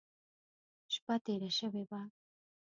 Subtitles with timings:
[0.93, 2.01] شپه تېره شوې وه.